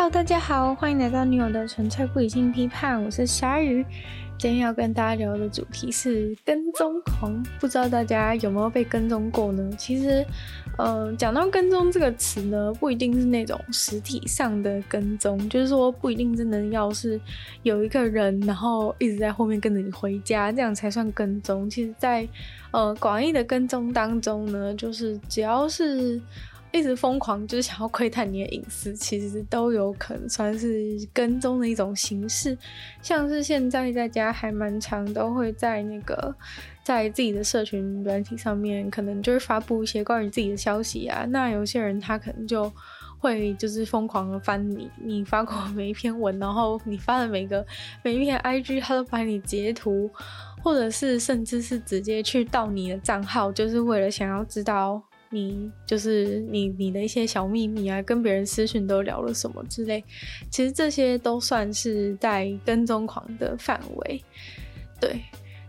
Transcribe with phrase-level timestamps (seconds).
[0.00, 3.84] Hello，大家好，欢迎来到女友的纯粹不理性批判，我是鲨鱼。
[4.38, 9.70] 今天要跟大家聊的主题是跟踪狂，不知道大家有没有被跟踪过呢？
[9.76, 10.24] 其实，
[10.78, 17.20] 呃，讲到跟踪这个词呢，不一定是那种实体上的跟踪，就是说不一定真的要是
[17.62, 21.68] 有一个人，然后一直在后面跟着你回家，这样才算跟踪。
[21.68, 22.28] 其实在，在
[22.70, 26.18] 呃广义的跟踪当中呢，就是只要是。
[26.72, 32.56] 一直疯狂就是想要窥探你的隐私，其实都有可能算是跟踪的一种形式。
[33.02, 36.32] 像是现在大家还蛮常都会在那个
[36.84, 41.24] 在自己的社群软体上面，可能就是发布一些关于自己的消息啊。
[41.28, 42.72] 那有些人他可能就
[43.18, 47.66] 会就是疯狂的翻你你发过每一篇文，然后你发的每个
[48.04, 50.08] 每一篇 IG，他都把你截图，
[50.62, 55.02] 或者是甚至是直接去盗你的账号，就是为了想要知道。
[55.32, 60.02] 你就是你，你的一些小秘密啊，跟别人私讯都聊了什么之类，
[60.50, 64.20] 其实这些都算是在跟踪狂的范围。
[65.00, 65.20] 对，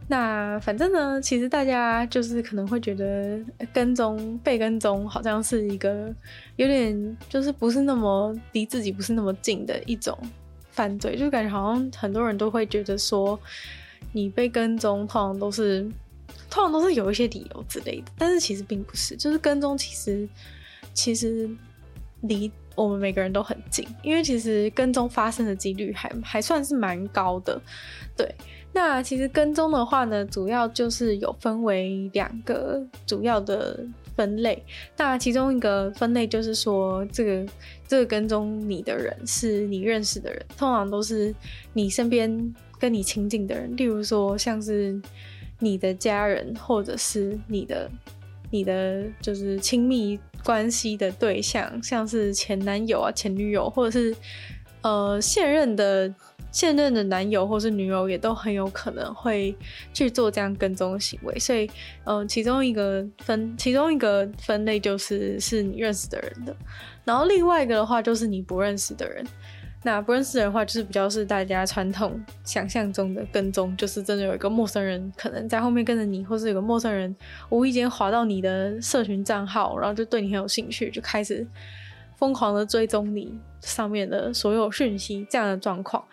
[0.08, 3.40] 那反正呢，其实大家就是可能会觉得
[3.72, 6.12] 跟踪、被跟踪好像是一个
[6.56, 10.18] 有点就是不是那么离自己不是那么近的一种
[10.72, 13.40] 犯罪，就感觉好像很多人都会觉得说，
[14.12, 15.88] 你被跟踪通常都是。
[16.50, 20.28] 通常都是有一些理由之类的，但是其实并不是，就是跟踪其实
[20.94, 21.50] 其实
[22.22, 27.62] 离我们每个人都很近，因为其实跟踪发生的几率还还算是蛮高的。
[28.18, 28.34] 对，
[28.74, 34.64] 那其实跟踪的话呢，主要就是有分为两个主要的分类。
[34.98, 37.52] 那其中一个分类就是说，这个
[37.88, 41.34] 这个跟踪你的人是你认识的人，通常都是
[41.74, 45.02] 你身边跟你亲近的人，例如说像是。
[45.62, 47.90] 你的家人，或者是你的、
[48.50, 54.14] 你的就是亲密关系的对象，像是前男友啊、前女友，或者是
[54.82, 56.14] 呃现任的
[56.52, 59.56] 现任的男友或是女友，也都很有可能会
[59.94, 61.40] 去做这样跟踪行为。
[61.40, 61.70] 所以，
[62.04, 66.56] 呃，其中一个分，其中一个分类就是是你认识的人的，
[67.06, 69.26] 然后另外一个的话就是你不认识的人。
[69.84, 77.16] 那不认识人的话，就是比较是大家传统想象中的跟踪，就是真的有一个陌生人可能在后面跟着你，或是有个陌生人
[77.50, 81.46] 无意间滑到你的社群账号，然后就对你很有兴趣，就开始
[82.16, 86.04] 疯狂的追踪你上面的所有讯息这样的状况。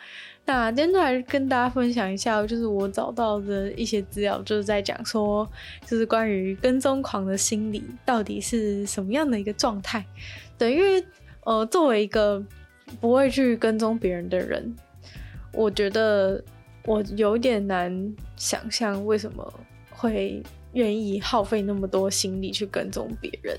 [0.47, 5.47] 那今天就来跟大家分享一下，就是我找到的一些资料，就是在讲说，
[5.87, 10.03] 就是关于跟踪狂的心理到底是什么样的一个状态。
[10.57, 11.05] 对，因为
[11.45, 12.43] 呃，作为一个
[13.01, 14.75] 不会去跟踪别人的人，
[15.53, 16.43] 我觉得
[16.85, 19.53] 我有点难想象为什么
[19.91, 23.59] 会愿意耗费那么多心力去跟踪别人。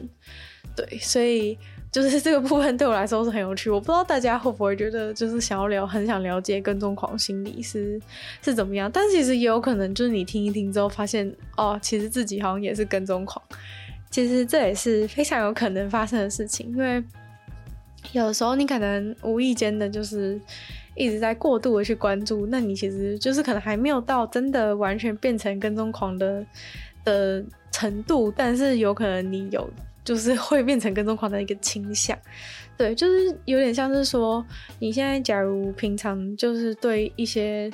[0.76, 1.58] 对，所以
[1.92, 3.70] 就是这个部分对我来说是很有趣。
[3.70, 8.00] 我不知道大家会不会觉得，就是想要了很想了解跟踪狂心理是
[8.42, 8.90] 是怎么样。
[8.92, 13.44] 但其实也有可能就是你听一听之后发现，哦，其实自己好像也是跟踪狂。
[14.10, 17.04] 其实这也是非常有可能发生的事情，因为。
[18.12, 20.40] 有时候你可能无意间的，就是
[20.96, 26.46] 一直在过度的去关注，那你其实就是可能还没有到真的完全变成跟踪狂的
[27.06, 29.70] 的程度，但是有可能你有
[30.04, 32.18] 就是会变成跟踪狂的一个倾向，
[32.76, 34.44] 对，就是有点像是说
[34.80, 37.72] 你现在假如平常就是对一些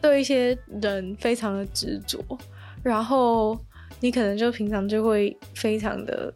[0.00, 2.24] 对一些人非常的执着，
[2.82, 3.58] 然后
[3.98, 6.32] 你可能就平常就会非常的。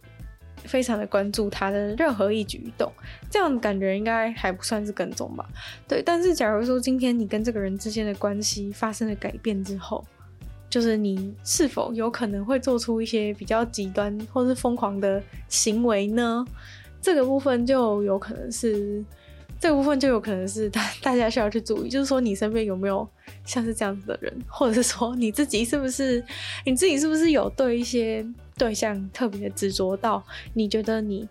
[0.68, 2.92] 非常的关注他的任何一举一动，
[3.30, 5.44] 这样感觉应该还不算是跟踪吧？
[5.88, 6.02] 对。
[6.02, 10.04] 但是假如说今天你跟这个人之间的关系发生了改变之后，
[10.68, 16.44] 就是你是否有可能会做出一些比较极端或是疯狂的行为呢？
[17.00, 19.02] 这个部分就有可能是，
[19.58, 23.08] 这个部分就有可能是大大家需要去注意，就是说你身边有没有
[23.44, 26.22] 像是这样子的人，或者是说你自己是不是
[26.66, 28.26] 你自己是不是有对一些。
[28.58, 31.26] 对象特别执着到，你觉得你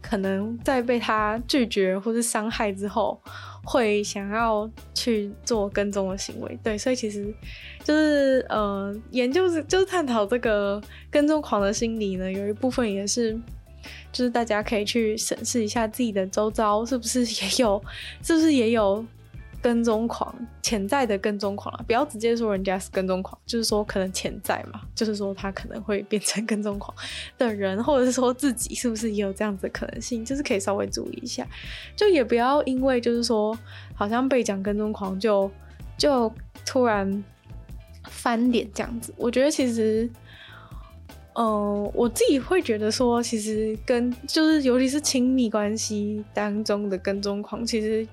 [0.00, 3.20] 可能在被他拒绝或是伤害之后，
[3.64, 6.58] 会想要去做跟踪的行为。
[6.62, 7.34] 对，所以其实
[7.82, 13.36] 就是呃，研究是就是探讨这个跟踪狂的心理呢，有一部分也是，
[14.12, 17.82] 就是大家可以去审视一下自己的周遭是不是也有，
[18.22, 19.04] 是不是也有。
[19.66, 20.32] 跟踪狂，
[20.62, 26.96] 潜在的跟踪狂啊，不要直接说人家是跟踪狂，就是说可能潜在嘛，就是说他可能会变成跟踪狂
[27.36, 31.44] 的人，或者是说自己是不是也有这样子的可能性，就是可以稍微注意一下，
[31.96, 33.58] 就也不要因为就是说
[33.92, 35.50] 好像被讲跟踪狂就
[35.98, 36.32] 就
[36.64, 37.24] 突然
[38.04, 39.12] 翻脸这样子。
[39.16, 40.08] 我觉得其实，
[41.34, 48.06] 嗯、我自己会觉得说，其实跟就是尤其是亲密关系当中的跟踪狂，其实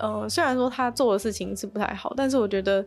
[0.00, 2.84] 呃，虽然说他做的事情是不太好，但是我觉得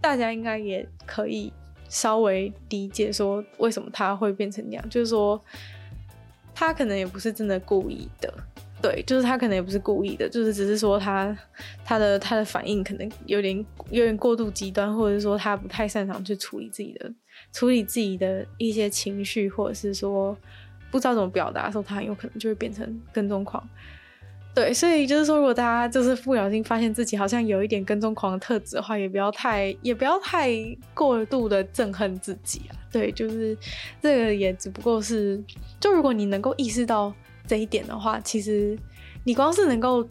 [0.00, 1.52] 大家应该也可以
[1.88, 5.40] 稍微理解说，为什么他会变成那样，就是说
[6.54, 8.32] 他可能也不是真的故意的。
[8.82, 11.36] 对，就是他可能也不是故意的，就是只是说他
[11.82, 13.56] 他的他的反应可能有点
[13.90, 17.10] 有点过度极端，或者是说他不太擅长去处理自己的
[17.52, 20.36] 处理自己的一些情绪，或者是说
[20.90, 23.66] 不知道怎么表达的时候，他很有可能就会变成跟踪狂。
[24.56, 30.50] 对，所以就是说，如果大家就是不小心发现自己好像有一点跟踪狂的特质的话，也不要太也不要太
[30.94, 32.74] 过度的憎恨自己啊。
[32.90, 33.56] 对，就是
[34.02, 35.40] 这个也只不过是，
[35.78, 37.14] 就如果你能够意识到。
[37.48, 38.76] 这一点的话，其实
[39.22, 40.04] 你光是能够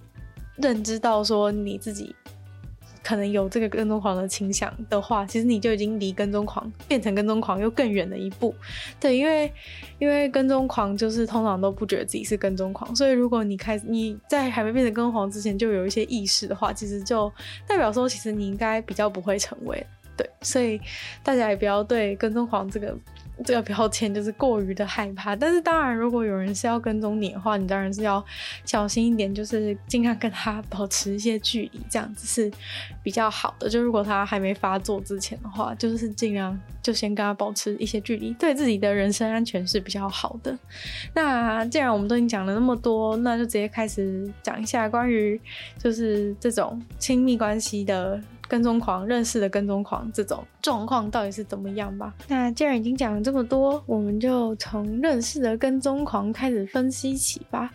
[0.55, 2.15] 认知到说你自己
[3.05, 8.51] 可能有这个跟踪狂的倾向的话，其实你就已经离跟踪狂变成跟踪狂又更远了一步。
[8.99, 9.53] 对，因为
[9.99, 17.31] 因为跟踪狂就是通常都不觉得自己是跟踪狂，所以如果你开始你在还没变成跟踪狂之前就有一些意识的话，其实就
[17.67, 19.85] 代表说其实你应该比较不会成为。
[20.17, 20.81] 对，所以
[21.21, 22.97] 大家也不要对跟踪狂这个。
[23.43, 28.23] 这个标签就是过于的害怕，但是当然，如果有人是要跟踪你的话，你当然是要
[28.63, 32.51] 小心一点，就是尽量跟他 保持一些距离，这样子是
[33.03, 33.67] 比较好的。
[33.67, 40.57] 就如果他还没发作之前的话，就是尽量就先跟他保持一些距离，对自己的人身安全是比较好的。
[41.13, 45.39] 那既然我们都已经讲了那么多，那就直接开始讲一下关于
[45.77, 48.21] 就是这种亲密关系的。
[48.47, 52.13] 跟踪狂认识的跟踪狂这种状况到底是怎么样吧？
[52.27, 57.71] 那既然已经讲了这么多，我们就从认识的跟踪狂开始分析起吧。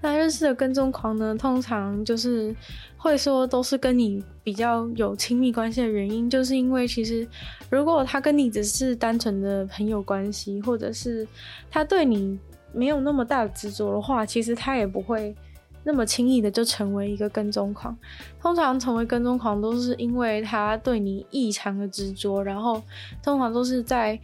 [0.00, 2.54] 那认识的跟踪狂呢，通常就是
[2.96, 7.26] 会说都是跟你比较有亲密关系的原因，就是因为其实
[7.70, 11.26] 如果他跟你只是单纯的朋友关系，或者是
[11.70, 12.38] 他对你
[12.72, 15.34] 没有那么大的执着的话，其实他也不会。
[15.84, 17.96] 那么轻易的就成为一个跟踪狂，
[18.40, 22.82] 通常成为跟踪狂都是因为他对你异常的执着，然后
[23.22, 24.18] 通常都是在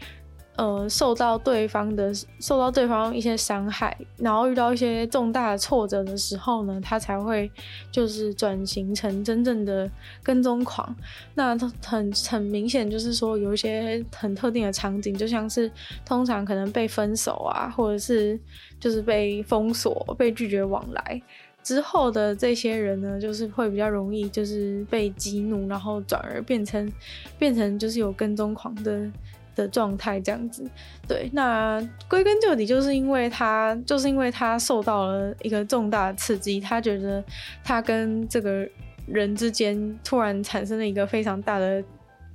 [0.56, 7.50] 呃受到对方的受到对方一些伤害，然后遇到一些重大的挫折的时候呢，他才会
[7.90, 9.90] 就是转型成真正的
[10.22, 10.94] 跟踪狂。
[11.34, 15.70] 那很很明显就是说有一些很特定的场景，就像是
[16.04, 18.38] 通常可能被分手啊，或者是
[18.78, 21.22] 就是被封锁、被拒绝往来。
[21.62, 26.90] 之后的这些人呢，就是会比较容易，就是被激怒，然后转而变成
[27.38, 29.10] 变成就是有跟踪狂的
[29.54, 30.64] 的状态这样子。
[31.06, 37.22] 对，那归根究底，就是因为他就是因为他受到了一个重大的刺激，他觉得
[37.62, 38.68] 他跟这个
[39.06, 41.82] 人之间突然产生了一个非常大的。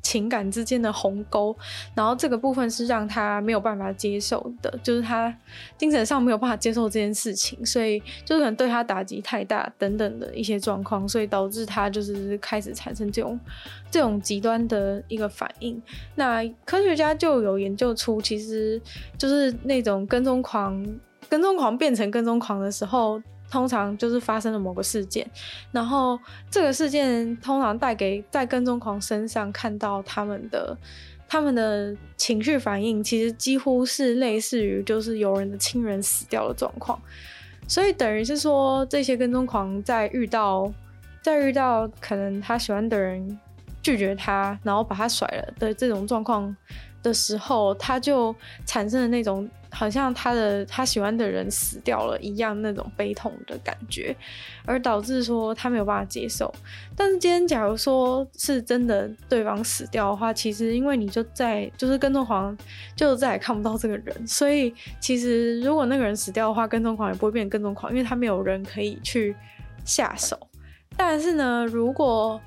[0.06, 1.57] 情感之间的鸿沟，
[1.96, 5.36] 然后这个部分是让他没有办法接受的，就是他
[5.80, 13.40] 精神上没有办法接受这件事情，所以就是可能对他打击太大等等的一些状况，所以导致他就是开始产生这种
[13.90, 15.81] 这种极端的一个反应。
[16.13, 18.80] 那科学家就有研究出，其实
[19.18, 20.86] 就是那种跟踪狂，
[21.28, 23.19] 跟踪狂变成跟踪狂的时候。
[23.56, 25.25] 通常就是发生了某个事件，
[25.72, 26.19] 然后
[26.52, 30.78] 这个事件通常带给在跟踪狂身上看到他们的
[31.25, 37.00] 他们的情绪反应，其实几乎是类似于就是有人的亲人死掉的状况，
[37.66, 40.69] 所以等于是说这些跟踪狂在遇到
[41.21, 43.40] 在遇到可能他喜欢的人
[43.81, 46.54] 拒绝他，然后把他甩了的这种状况
[47.02, 48.35] 的时候，他就
[48.66, 49.50] 产生了那种。
[49.76, 54.16] 好像他的他喜欢的人死掉了一样，那种悲痛的感觉，
[54.66, 56.54] 而导致说他没有办法接受。
[56.96, 62.58] 但是今天假如说是真的对方死掉的话，其实因为你就在就是跟踪狂
[62.96, 69.36] 就再也看不到这个人，所以其实如果那个人死掉的话，跟踪狂也不会变跟踪狂，因为他没有人可以去
[69.84, 70.40] 下手。
[70.96, 72.40] 但是呢，如果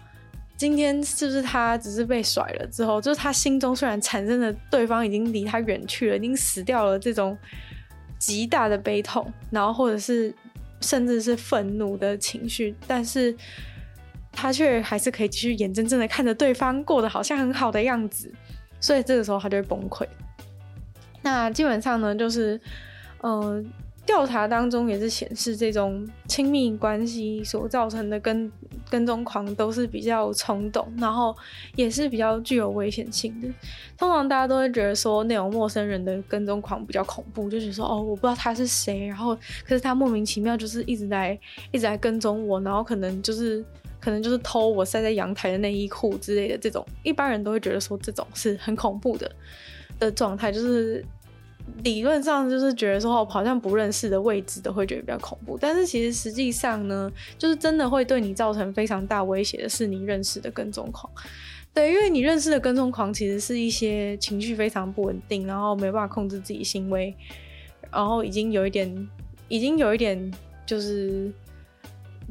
[0.59, 7.39] 今天是不是他只是被甩了之后，就是他心中虽然产生了对方已经离他远去了，已经死掉了这种
[8.19, 10.35] 极大的悲痛，然后或者是
[10.81, 13.33] 甚至是愤怒的情绪，但是
[14.33, 18.29] 他却还是可以继续眼睁睁的看着对方过得好像很好的样子，
[18.81, 20.05] 所以这个时候他就会崩溃。
[21.23, 22.61] 那基本上呢，就是
[23.23, 23.73] 嗯。
[24.09, 28.51] 调查当中也是显示，这种亲密关系所造成的跟
[28.89, 31.37] 跟踪狂都是比较冲动，然后
[31.77, 33.47] 也是比较具有危险性的。
[33.99, 41.39] 通常大家都会觉得说，那种陌生人的跟踪狂比较恐怖，就是说哦，我不知道他是谁，然后可是他莫名其妙就是一直在
[41.71, 43.63] 一直在跟踪我，然后可能就是
[44.01, 49.31] 可能就是偷我晒在阳台的内衣裤之类的这种，一般人都会觉得说这种是很恐怖的
[49.99, 51.05] 的状态，就是。
[51.85, 61.11] 理论上就是觉得说，好像不认识的位置都会觉得比较恐怖，但是其实实际上呢，就是真的会对你造成非常大威胁的是你认识的跟踪狂。
[61.73, 67.15] 对，因为你认识的跟踪狂其实是一些情绪非常不稳定，然后没办法控制自己行为，
[67.93, 69.09] 然后已经有一点，
[69.49, 70.33] 已经有一点
[70.67, 71.31] 就是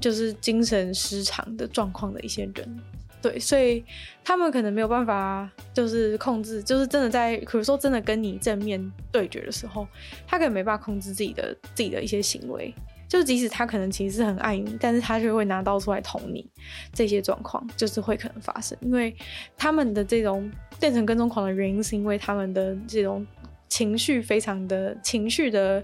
[0.01, 2.79] 就是精神失常的状况的一些人。
[3.19, 3.83] 对，所以
[4.23, 8.79] 他们可能没有办法，就是控制，就是真的在，比如说真的跟你正面
[9.11, 9.87] 对决的时候，
[10.27, 12.71] 他可能没办法控制自己的自己的一些行为，
[13.09, 16.47] 就即使他可能其实是很爱你，但是他就会拿刀出来捅你，
[16.93, 19.13] 这些状况就是会可能发生，因为
[19.57, 23.25] 他们的这种变成跟踪狂的原因，是因为他们的这种
[23.67, 25.83] 情绪非常的情绪的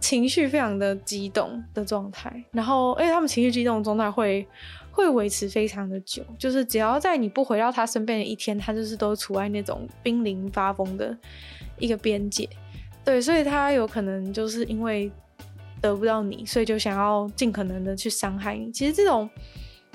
[0.00, 4.44] 情绪非常的激动的状态，然后而且他们情绪激动的状态会。
[4.96, 11.14] 会维持非常的久，就是只要在你不回到他身边的一天，他就是都处在那种濒临发疯的
[11.78, 12.48] 一个边界。
[13.04, 15.12] 对，所以他有可能就是因为
[15.82, 18.72] 得不到你，所以就想要尽可能的去伤害你。
[18.72, 19.28] 其实这种，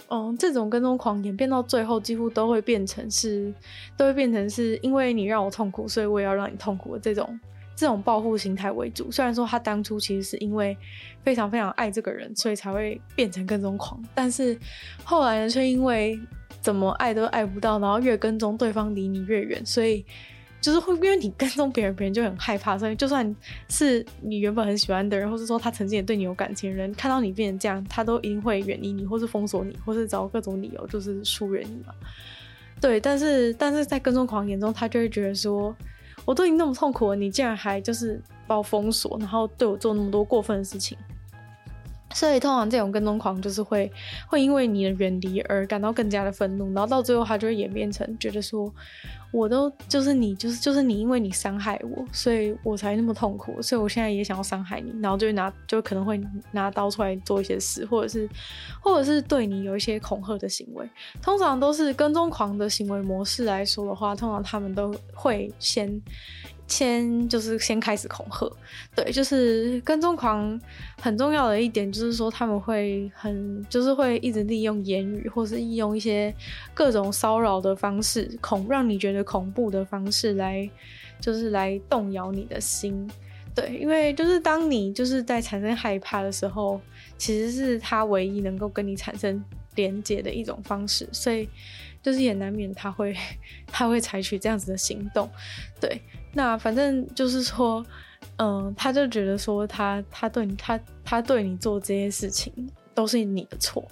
[0.07, 3.51] 嗯，这种跟踪狂演变到最后，几乎都会变成是，
[3.97, 7.39] 都会变成是因为你让我痛苦，所以我也要让你痛苦的这种。
[7.75, 10.77] 这种报复心态为主，虽然说他当初其实是因为
[11.23, 14.55] 非常非常爱这个人，所以才会变成跟踪狂，但是
[15.03, 16.19] 后来呢，却因为
[16.61, 20.05] 怎么爱都爱不到，然后越跟踪对方离你越远，所以
[20.59, 23.35] 就是会因为你跟踪别人，别人就很害怕，所以就算
[23.67, 31.95] 是你原本很喜欢的人，或是说他曾经也对你有感情的人，看到你变成这样，他都一定会远离你，或是封锁你，或是找各种理由就是疏远你嘛。
[32.79, 35.75] 对，但是但是在跟踪狂眼中，他就会觉得说。
[36.25, 40.97] 我都已经那么痛苦了，你竟然还就是把我封锁，然后对我做那么多过分的事情。
[42.13, 43.91] 所以通常这种跟踪狂就是会
[44.27, 48.73] 会因为你的远离而感到更加的愤怒，然后到最后他就会演变成觉得说，
[49.31, 58.29] 我都就是你就是就是你，因为你伤害我，所以我才那么痛苦，所以我现在也想要伤害你，然后就拿就可能会拿刀出来做一些事，或者是
[58.81, 60.87] 或者是对你有一些恐吓的行为。
[61.21, 66.01] 通常都是跟踪狂的行为模式来说的话，通常他们都会先。
[66.71, 68.49] 先就是先开始恐吓，
[68.95, 70.59] 对，就是跟踪狂
[70.99, 76.33] 很重要的一点就是说他们会很就是会一直利用言语或是利用一些
[76.73, 80.67] 各种骚扰的方式恐让你觉得恐怖的方式来
[81.19, 83.07] 就是来动摇你的心，
[83.53, 86.81] 对，因为就是当你就是在产生害怕的时候，
[87.17, 89.43] 其实是他唯一能够跟你产生
[89.75, 91.47] 连接的一种方式，所以
[92.01, 93.15] 就是也难免他会
[93.67, 95.29] 他会采取这样子的行动，
[95.79, 96.01] 对。
[96.33, 97.85] 那反正就是说，
[98.37, 102.51] 嗯，他就觉得说他他对你他他对你做这些事情
[102.95, 103.85] 都是你的错，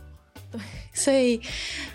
[0.51, 0.59] 对，
[0.93, 1.39] 所以，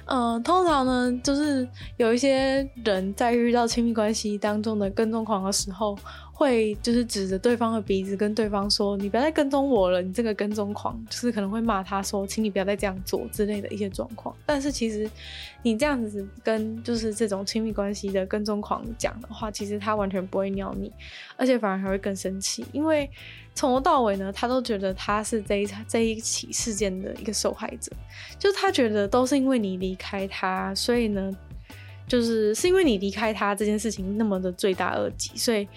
[0.06, 5.99] 嗯，通常呢，就是有一些人在遇到亲密关系当中的跟踪狂的时候。
[6.37, 14.34] 会就是指着对方的鼻子跟对方说：“你不要再跟踪我了，你这个跟踪狂。”就是可能会骂他说：“请你不要再这样做”之类的一些状况。
[14.44, 15.08] 但是其实
[15.62, 20.92] 你这样子跟就是这种亲密关系的跟踪狂讲的话，其实他完全不会鸟你，
[21.37, 23.08] 而且反而还会更生气，因为
[23.54, 27.90] 从头到尾呢，他都觉得他是这一这一起事件的一个受害者，
[28.38, 31.30] 就是他觉得都是因为你离开他，所以呢，
[32.06, 35.68] 就是是因为你离开他这件事情那么的罪大恶极，所以。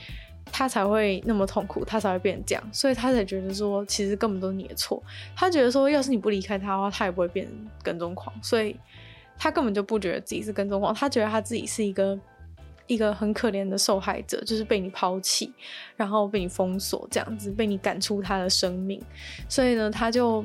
[0.49, 5.03] 他才会那么痛苦，他才会变成这样，所以他才觉得说，其实根本都是你的错。
[5.35, 7.53] 他觉得说，要是你不离开他的话，他也不会变成
[7.83, 8.73] 跟踪狂，所以
[9.37, 12.17] 他根本就不觉得自己是跟踪狂，他觉得他自己是一个
[12.87, 15.53] 一个很可怜的受害者，就是被你抛弃，
[15.95, 19.01] 然后被你封锁这样子，被你赶出他的生命，
[19.47, 20.43] 所以呢，他就。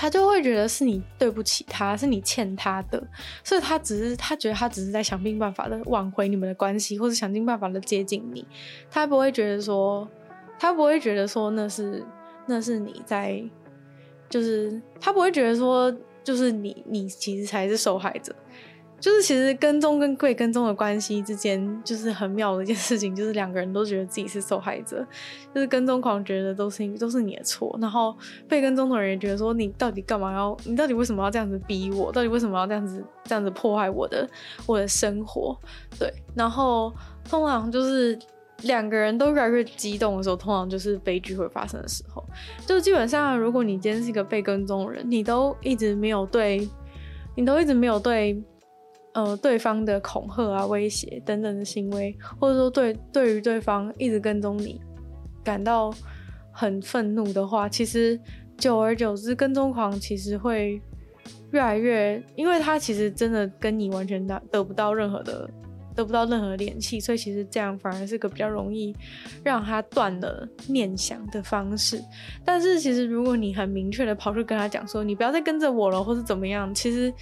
[0.00, 3.04] 他就会觉得是你对不起他，是你欠他的，
[3.42, 8.46] 所以他只是他觉得他只是在想尽办法的挽回你们的关系，或者想尽办法的接近你。
[8.88, 10.08] 他不会觉得说，
[10.56, 12.06] 他不会觉得说那是
[12.46, 13.42] 那是你在，
[14.30, 15.92] 就是他不会觉得说，
[16.22, 18.32] 就是你你其实才是受害者。
[19.00, 25.06] 就是其实跟踪跟被跟踪的关系之间，就是很妙的一件事情，就是两个人都觉得自己是受害者，
[25.54, 28.16] 就是跟踪狂觉得都是都是你的错，然后
[28.48, 34.28] 被跟踪的人也觉得说，你到底干嘛要，你到底为什么要这样子逼我，到底为什么要这样子这样子破坏我的
[34.66, 35.56] 我的生活？
[35.98, 36.92] 对，然后
[37.24, 38.18] 通常就是
[38.62, 42.24] 两个人都越来越激动的时候，通常就是悲剧会发生的时候，
[42.66, 46.68] 就基本上如果你今天是一个被跟踪的人，你都一直没有对，
[47.36, 48.42] 你都一直没有对。
[49.18, 54.80] 呃，对方的恐吓啊、威胁等等的行为，或者说对对于对方一直跟踪你
[55.42, 55.92] 感到
[56.52, 58.16] 很愤怒的话，其实
[58.56, 60.80] 久而久之，跟踪狂其实会
[61.50, 65.50] 越来越，因为他其实真的跟你完全得得不到任何的
[65.96, 68.94] 得不到任何联系，所以其实这样反而是个比较容易
[69.42, 72.00] 让他断了念想的方式。
[72.44, 77.12] 但是其实如果你很明确的跑去跟他讲说，你不要再跟着我了，或是怎么样，其实。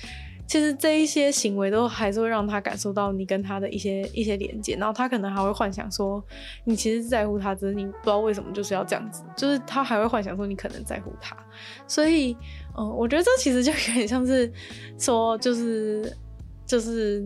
[0.46, 6.24] 其实这一些行为都还是会让他感受到你跟他的一些一些连接，然后他可能还会幻想说
[6.64, 11.36] 你其实在乎他，只是你不知道为什么就是要这样子，就是他还会幻想说你可能在乎他，
[11.88, 12.36] 所以，
[12.78, 14.52] 嗯、我觉得这其实就有点像是
[14.98, 16.16] 说，就是
[16.64, 17.24] 就是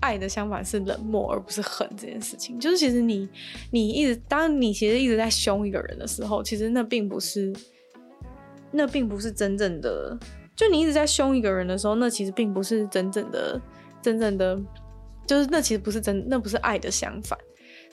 [0.00, 3.28] 爱的相反是冷漠而不是恨这件事情，就是其实你
[3.70, 7.54] 你一直当你其实一直在凶一个人的时候，其实那并不是
[8.72, 10.18] 那并不是真正的。
[10.56, 13.60] 就你一直在凶一个人的时候，那其实并不是真正的、
[14.00, 14.58] 真正的，
[15.26, 17.38] 就是那其实不是真，那不是爱的相反。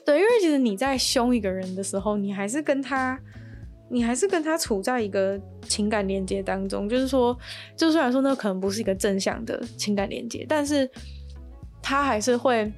[0.04, 3.18] 对，因为其实你在凶一个人的时候，你还是跟他，
[3.90, 6.88] 你还是跟他处在一个情感连接当中。
[6.88, 7.36] 就是说，
[7.76, 10.88] 就虽然说那可能不是一个正向的情感连接，但是
[11.82, 12.72] 他还是会。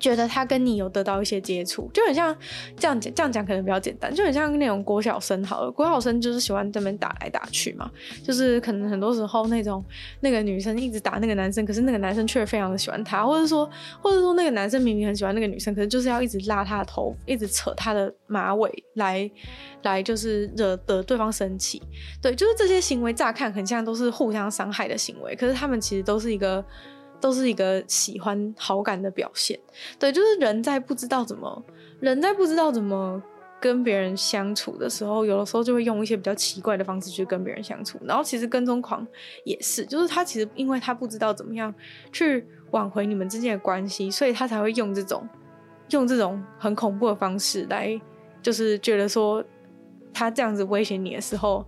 [0.00, 2.34] 觉得他跟你有得到一些接触，就很像
[2.76, 5.70] 这样讲，这样讲可能比较简单，就很像那种国小生好了。
[5.70, 7.88] 国小生就是喜欢这边打来打去嘛，
[8.24, 9.84] 就是可能很多时候那种
[10.20, 13.68] 那个女生一直打那个男生，可是那个男生却非常的喜欢她，或者说
[14.00, 19.30] 或者说那个男生明明很喜欢那个女生，可是就是要一直拉她的头，一直扯她的马尾来
[19.82, 21.82] 来就是惹得对方生气。
[22.22, 26.64] 对，就是这些行为乍看很像都是互相伤害的行为，可是他们其实都是一个。
[27.20, 29.58] 都是一个喜欢好感的表现，
[29.98, 31.62] 对，就是人在不知道怎么，
[32.00, 33.22] 人在不知道怎么
[33.60, 37.98] 跟别人相处的时候，有的时候就会用一些比较奇怪的方式去跟别人相处。
[38.04, 39.06] 然后其实跟踪狂
[39.44, 41.74] 也是，就是他其实因为他不知道怎么样
[42.10, 45.28] 去挽回你们之间的关系，所以他才会用这种
[45.90, 48.00] 用这种很恐怖的方式来，
[48.42, 49.44] 就是觉得说
[50.12, 51.64] 他这样子威胁你的时候。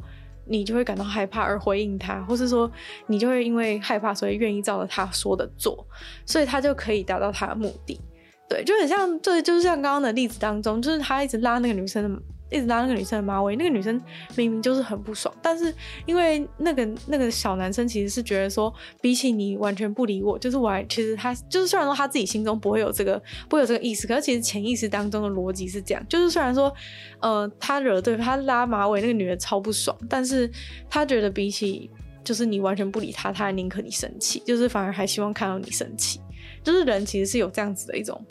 [0.53, 2.71] 你就会感到害怕而回应他，或是说
[3.07, 5.87] 你就会因为害怕，所以愿意照着他说的做，
[6.27, 8.01] 所以他就可以达到他的目的。
[8.49, 12.23] 对，就很像，对，就是像刚刚的例子当中，就是他一直拉那个女生的。
[12.53, 14.01] 一直拉那个女生的马尾，那个女生
[14.37, 15.75] 明明就是很不爽，但是
[16.07, 26.73] 因为那个那个小男生其实是觉得说，比起你完全不理我，就是我还其实他就是虽然说他自己心中不会有这个不会有这个意思，可是其实潜意识当中的逻辑是这样，就是虽然说
[27.21, 30.51] 呃他惹对他拉马尾那个女的超不爽，但是
[30.91, 31.91] 他觉得比起
[32.23, 36.21] 就是你完全不理他，他还宁可你生气，就是反而还希望看到你生气，
[36.63, 38.25] 就是人其实是有这样子的一种。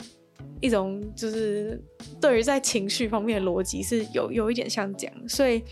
[0.62, 1.78] 一种就是
[2.20, 5.62] 对于在情绪方面的逻辑是有有一点像这样，所以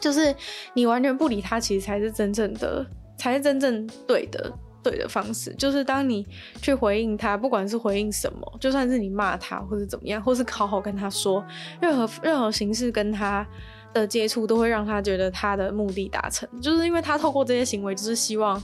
[0.00, 0.34] 就是
[0.72, 2.84] 你完全不理他，其实才是真正的，
[3.18, 4.50] 才是真正对的
[4.82, 5.54] 对的方式。
[5.56, 6.26] 就是当你
[6.62, 11.44] 去回应他，不管是回应什么，就算是你骂他或是怎么样，或是好好跟他说，
[11.80, 13.46] 任何任何形式跟他
[13.92, 16.48] 的接触，都会让他觉得他的目的达成。
[16.62, 18.60] 就是因为他透过这些行为，就是希望。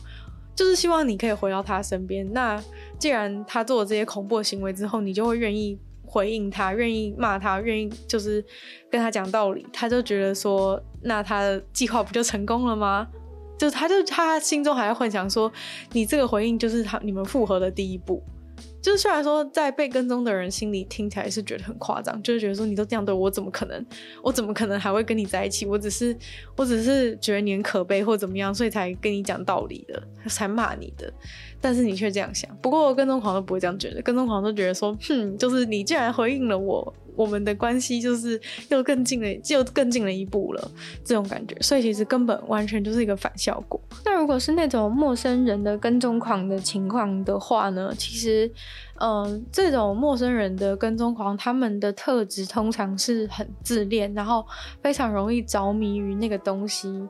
[0.60, 2.30] 就是希望你可以回到他身边。
[2.34, 2.62] 那
[2.98, 8.44] 既然他做了这些恐怖的行为之后，你就会愿意回应他，愿意骂他，愿意就是
[8.90, 9.66] 跟他讲道理。
[9.72, 13.08] 他就觉得说，那他的计划不就成功了吗？
[13.56, 15.50] 就他就他心中还在幻想说，
[15.92, 18.22] 你这个回应就是他你们复合的第一步。
[18.80, 23.84] 就是虽然说在被跟踪的人心里听起来是觉得很夸张，就是觉得说你都这样对我，怎么可能？
[24.22, 25.66] 我怎么可能还会跟你在一起？
[25.66, 26.16] 我只是
[26.56, 31.12] 我只是觉得你很可悲或怎么样，所以才跟你讲道理的，才骂你的。
[31.60, 32.50] 但是你却这样想。
[32.62, 36.94] 不过跟踪狂都不会这样觉得，跟踪狂都觉得说，哼，就是你既然回应了我。
[37.16, 40.70] 我们的关系就是又更近了，又更近了一步了，
[41.04, 43.80] 这种感觉，所以其实根本完全就是一个反效果。
[44.04, 47.92] 那如果是那种陌生人的跟踪狂的情况的话呢？
[47.96, 48.50] 其实，
[49.00, 54.46] 嗯、这种陌生人的跟踪狂，他们的特质通常是很自恋，然后
[54.82, 57.08] 非常容易着迷于那个东西，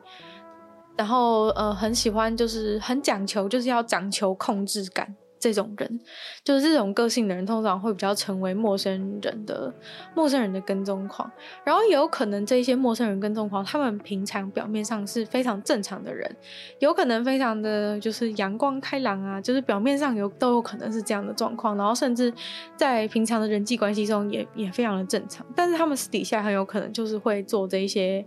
[0.97, 5.15] 然后呃，很喜欢，就是很讲求，就是要讲求控制感。
[5.41, 6.01] 这种人，
[6.45, 9.73] 就是这种个性的人，通常会比较成为陌生人的
[10.15, 11.29] 陌生人的跟踪狂。
[11.65, 16.31] 然后也有可能这一些陌生人跟踪狂，他们平常表面上是非常正常的人，
[16.79, 21.75] 有可能非常的就是阳光开朗啊，就是表面上有都有可能是这样的状况。
[21.77, 22.31] 然后甚至
[22.77, 28.23] 在平常的人际关系中也也非常的正常，但是他们私底下很有可能就是会做这一些。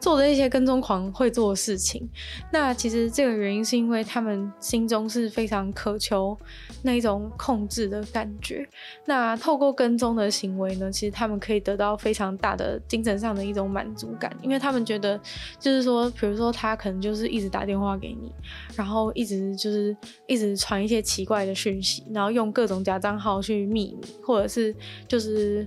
[0.00, 2.08] 做的一些跟踪狂会做的事情，
[2.52, 6.36] 那其实这个原因是因为他们心中是非常渴求
[6.82, 8.66] 那一种控制的感觉。
[9.04, 15.20] 那透过跟踪的行为呢，其实他们可以得到非常大的精神上的一种满足感，因为他们觉得
[15.58, 18.32] 就是说，比如说他可能就是一直打电话给你，
[18.76, 24.74] 然后一直就是一直传一些奇怪的讯息，然后用各种假账号去密你，或者是
[25.08, 25.66] 就是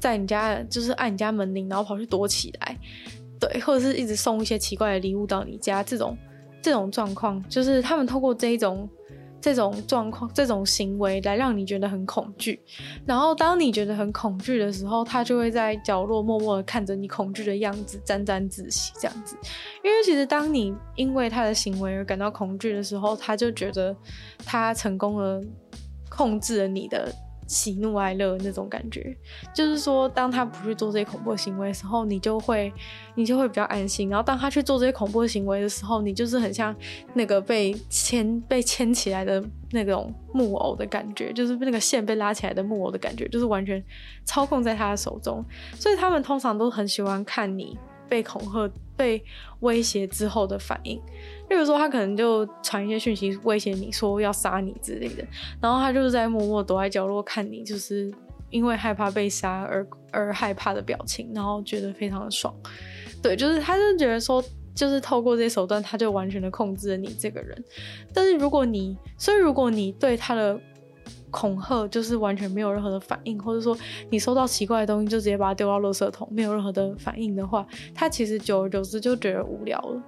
[0.00, 2.76] 在你家就是按你家门铃，然后跑去躲起来。
[3.40, 6.16] 对，或者是一直送一些奇怪的礼物到你家，这种
[6.60, 8.88] 这种状况，就是他们透过这一种
[9.40, 12.60] 这种状况、这种行为来让你觉得很恐惧。
[13.06, 19.36] 然后当你觉得很恐惧的时候，他就会在角落默默的看着你恐惧的样子，沾沾自喜这样子。
[19.84, 23.96] 因为其实当你因为他的行为而感到恐惧的时候，他就觉得
[24.44, 25.40] 他成功了，
[26.10, 27.14] 控制了你的。
[27.48, 29.16] 喜怒哀乐那种感觉，
[29.54, 32.72] 就是说，当他不去做这些恐怖行为的时候，你就会，
[33.14, 34.10] 你就会比较安心。
[34.10, 36.76] 然后，当他去做这些恐怖行为的时候，你就是很像
[37.14, 43.82] 那个被牵、被牵起来的那种木偶的感觉，就是那个线被拉起来的木偶的感觉，就是完全
[44.26, 45.42] 操控在他的手中。
[45.74, 49.22] 所以，他们通常都很喜欢看你被恐吓、被
[49.60, 51.00] 威胁之后的反应。
[51.48, 55.24] 例如说，他可能就传一些讯息威胁你说要杀你之类的，
[55.60, 58.12] 然后他就是在默默躲在角落看你，就是
[58.50, 62.54] 因为害怕被杀而而害怕的表情，然后觉得非常的爽。
[63.22, 64.44] 对，就是他就觉得说，
[64.74, 67.64] 就是透过这些手段，他就完全的控制了你这个人。
[68.12, 70.60] 但是如果你，所以如果你对他的
[71.30, 73.76] 恐吓就是完全没有任何的反应，或者说
[74.10, 80.02] 你收到奇怪的东西就直接把它丢到垃圾桶，没有任何的反应的话，他其实久而久之就觉得无聊了。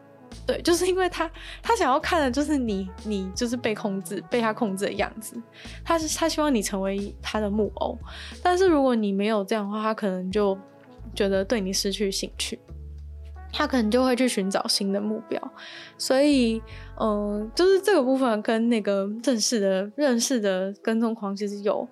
[0.46, 1.28] 对，就是因为他，
[1.61, 5.37] 他想要看的就是你，你就是被控制、被他控制的样子。
[5.85, 7.98] 他是他希望你成为他的木偶，
[8.40, 10.56] 但是如果你没有这样的话，他可能就
[11.14, 12.59] 觉得对你失去兴趣，
[13.52, 15.40] 他可能就会去寻找新的目标。
[15.98, 16.62] 所以，
[17.00, 21.88] 嗯、就是这个部分跟那个正式的、认识的跟踪狂其实有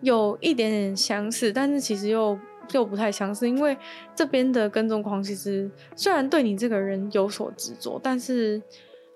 [0.00, 2.38] 有一点点相似，但是其实又。
[2.72, 3.78] 又不太相似，因为
[4.12, 8.60] 这边的跟踪狂其实虽然对你这个人有所执着，但是，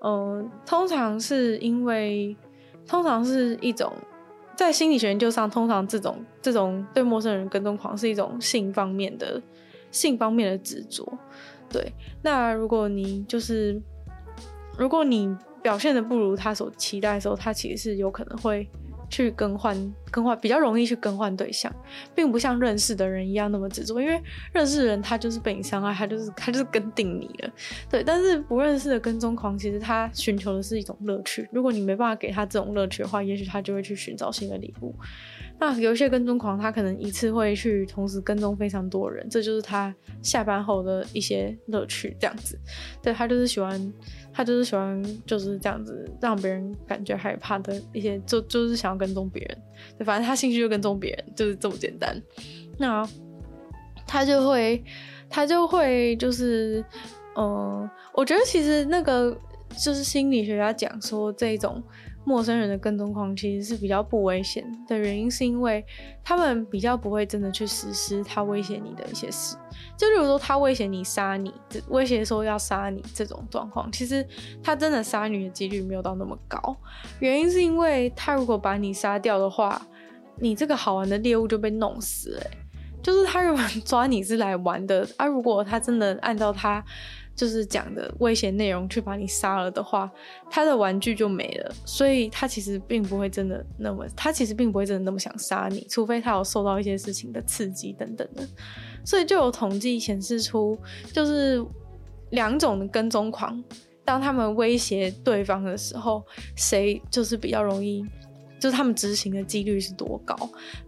[0.05, 2.37] 嗯、通常是因为，
[2.87, 3.93] 通常是一种
[4.55, 9.43] 在心理学研究上，通常这种这种对陌生人跟踪狂是一种性方面的
[9.91, 11.05] 性方面的执着。
[11.71, 13.81] 对，那如果你就是
[14.77, 18.69] 如果你表现得不如他所期待的时候，他其实是有可能会。
[19.13, 19.77] 去更换
[20.09, 21.75] 更换比较容易去更换对象，
[22.15, 27.51] 并不像认识的人一样那么执着，因为认识的人他就是被你伤害，他就是他就是跟定你了，
[27.91, 28.05] 对。
[28.05, 31.49] 但是不认识的跟踪狂，其实他寻求的是一种乐趣。
[31.51, 34.95] 如果你没办法给他这种乐趣的话，也许他就会去寻找新的礼物。
[35.61, 42.59] 那有些跟踪狂，他可能一次会去同时跟踪非常多人，这就是他下班后的一些乐趣，这样子。
[43.01, 43.93] 对，他就是喜欢。
[44.33, 49.59] 他就是喜欢就是这样子让别人感觉害怕的一些，就就是想要跟踪别人，
[49.99, 52.17] 对，反正他兴趣就跟踪别人，就是这么简单。
[52.79, 53.07] 那
[54.07, 54.83] 他就会，
[55.29, 56.83] 他就会就是，
[57.37, 59.37] 嗯，我觉得其实那个
[59.77, 61.83] 就是心理学家讲说这种。
[62.25, 65.85] 陌生人的跟踪狂其实是比较不危险的原因，是因为
[66.23, 69.57] 他们比较不会真的去实施他威胁你的一些事。
[69.97, 71.53] 就比如说他威胁你杀你，
[71.89, 74.27] 威胁说要杀你这种状况，其实
[74.63, 76.77] 他真的杀你的几率没有到那么高。
[77.21, 79.81] 原因是因为他如果把你杀掉的话，
[80.37, 82.43] 你这个好玩的猎物就被弄死了。
[83.03, 86.85] 就是他原本抓你是来玩的，啊、如果他真的按照他。
[87.35, 90.11] 就是讲的威胁内容去把你杀了的话，
[90.51, 98.47] 他的玩具就没了，所以他其实并不会真的那么，他其实并不会真的那么想杀你，除非他有受到一些事情的刺激等等的。
[99.05, 100.79] 所以就有统计显示出，
[101.13, 101.65] 就是
[102.31, 103.65] 两种的跟踪狂，
[104.05, 106.23] 当他们威胁对方的时候，
[106.57, 108.05] 谁就是比较容易，
[108.59, 110.37] 就是他们执行的几率是多高？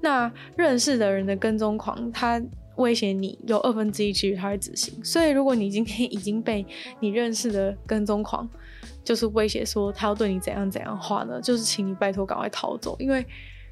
[0.03, 2.43] 那认识的人的跟踪狂，他。
[2.83, 6.67] 威胁你有二分之一几率他会执行，所以如果你今天已经被
[7.01, 8.47] 你认识的跟踪狂，
[9.03, 13.25] 就是威胁说他要对你怎样怎样话呢，就是请你拜托赶快逃走，因为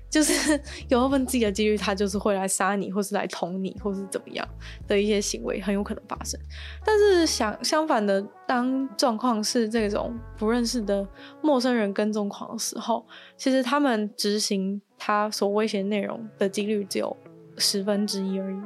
[0.09, 4.49] 就是 有二分之一的几率他就是会来杀你，或是来捅你，或是怎么样
[4.89, 6.41] 的一些行为很有可能发生。
[6.85, 11.07] 但是相相反的，当状况是这种不认识的
[11.43, 17.17] 陌生人跟踪狂的时候，其实他们执行他所威胁内容的几率只有
[17.57, 18.59] 十分之一而已。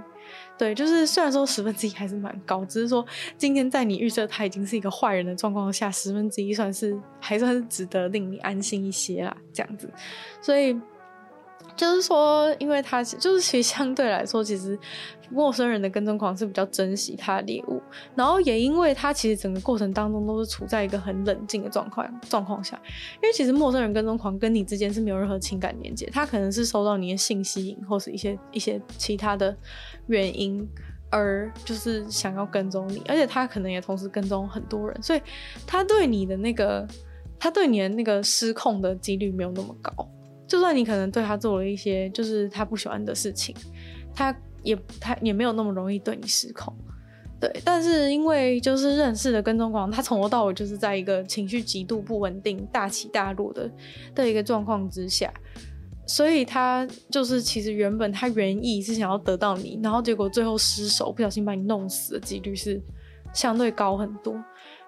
[0.56, 3.04] 对，就是虽然说十分之一还是蛮高，只是说
[3.36, 9.90] 今天在你预设他已经是一个坏人的状况下，十分之一算是还算是值得令你安心一些啦，这样子，
[10.40, 10.78] 所以。
[11.76, 14.78] 就是说，因为他就是其实相对来说，其实
[15.30, 17.80] 陌生人的跟踪狂是比较珍惜他的猎物，
[18.14, 22.80] 然后也因为他其实整个过程当中都是处在一个很冷静的状况状况下，
[23.22, 29.56] 因为其实陌生人跟踪狂跟你之间是没有任何情感连接，他可能是收到你的信息或是一些一些其他的
[30.06, 30.66] 原因
[31.10, 35.20] 而就是想要跟踪你，而且他可能也同时跟踪很多人，所以
[35.66, 36.86] 他对你的那个
[37.38, 39.92] 他对你的那个失控的几率没有那么高。
[40.46, 43.56] 就算你可能对他做了一些就是他不喜欢的事情，
[44.14, 46.74] 他也他也没有那么容易对你失控。
[47.40, 53.70] 对，但是因为就是认识的跟踪狂，他从头到尾就是在一个情绪极度不稳定、大起大落的
[54.14, 55.30] 的一个状况之下，
[56.06, 62.80] 所以他就是其实原本他原意是想要得到你，然后结果最后失手，不小心把你弄死的几率是
[63.34, 64.34] 相对高很多。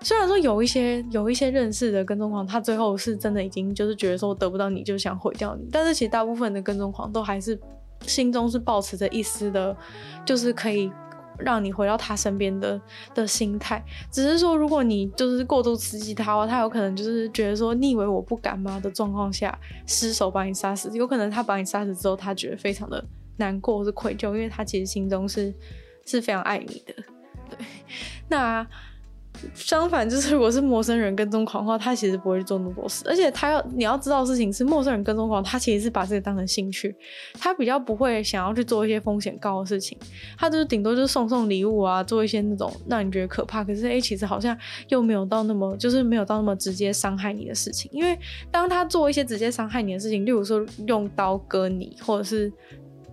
[0.00, 7.58] 虽然说有一些有一些认识的跟踪狂，他最后是真的已经就是觉得说得不到你就想毁掉你，但是其实大部分的跟踪狂都还是
[8.02, 9.76] 心中是保持着一丝的，
[10.24, 10.90] 就是可以。
[11.38, 12.80] 让你回到他身边的
[13.14, 19.54] 的心态，只是说，如果你就是过度刺激他，他有可能就是觉得说，你以为我不敢吗的状况下
[19.86, 23.04] 失手把你杀死，有可能他把你杀死之后，他觉得非常的
[23.36, 25.54] 难过或是愧疚，因为他其实心中是
[26.06, 26.94] 是非常爱你的，
[27.50, 27.58] 对，
[28.28, 28.66] 那。
[29.54, 36.94] 相反，就是如果是陌生人跟踪狂的话，他其实不会做那么多事，而且他要你要知道的事情是，陌生人跟踪狂，他其实是把这个当成兴趣，
[37.38, 39.98] 他比较不会想要去做一些风险高的事情，
[40.38, 44.56] 他就是顶多就是送送礼物啊，做一些那种让你觉得可怕，可是诶、其实好像
[44.88, 48.18] 又没有到那么就是没有到那么直接伤害你的事情，因为
[48.50, 52.52] 当他做一些直接伤害你的事情，例如说用刀割你，或者是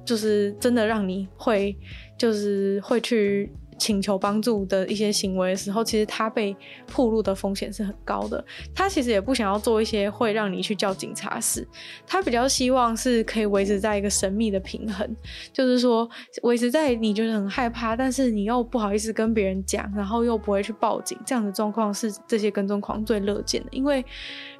[0.05, 1.75] 就是真的让你会
[2.17, 3.51] 就是会去。
[3.77, 6.55] 请求帮助的一些行为的时候，其实他被
[6.87, 8.43] 曝露的风险是很高的。
[8.73, 11.67] 他其实也不想要做一些会让你去叫警察事，
[12.05, 15.15] 他比较希望是可以维持在一个神秘的平衡，
[15.51, 16.09] 就是说
[16.43, 23.69] 维持在你觉得很害怕，但是你又不好意思跟别人讲，然后又不会去报警这样的状况，是这些跟踪狂最乐见的。
[23.71, 24.03] 因为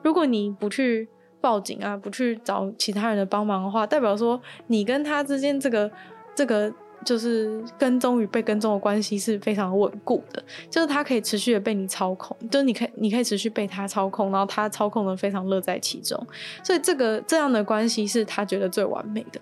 [0.01, 1.07] 如果你不去
[1.39, 5.91] 报警啊，不去找其他人的帮忙的话，代表说你跟他之间这个
[6.35, 6.73] 这个。
[7.03, 16.19] 就是跟踪与被跟踪的关系是非常稳固的，就是他可以持续的被你操控，就是你可以你可以持续被他操控，然后他操控的非常乐在其中，
[16.63, 19.39] 所以这个这样的关系是他觉得最完美的。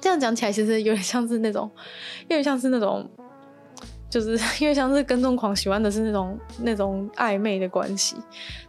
[0.00, 1.70] 这样讲起来，其实有点像是那种，
[2.22, 3.08] 有点像是那种。
[4.10, 8.16] 就是 因为像是跟踪狂喜欢的是那种那种暧昧的关系，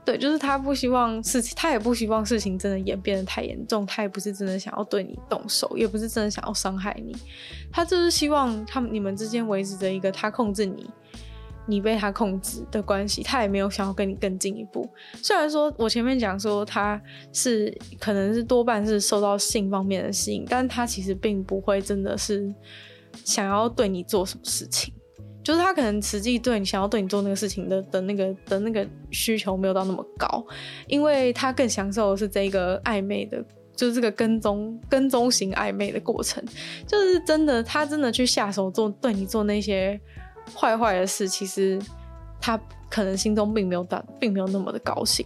[0.03, 7.15] 对，就是他不希望事情，他也不希望事情真的演变得太严重，他也不是真的想要对你动手，也不是真的想要伤害你，
[7.71, 10.89] 他就是希望他们你们之间维持着一个他控制你，
[11.65, 14.89] 你被他控制的关系，他也没有想要跟你更进一步。
[15.23, 22.53] 虽然说我前面讲说他是可能是多半是受到性方面的吸引，但他其实并不会真的是
[23.23, 24.93] 想要对你做什么事情。
[25.43, 30.45] 就是他可能实际对你想要对你做那个事情的的那个的那个需求没有到那么高，
[30.87, 33.43] 因为他更享受的是这个暧昧的，
[33.75, 36.43] 就是这个跟踪跟踪型暧昧的过程，
[36.85, 39.99] 就是真的他真的去下手做对你做那些
[40.53, 41.79] 坏坏的事，其实
[42.41, 45.25] 他可能心中并没有大并没有那么的高兴，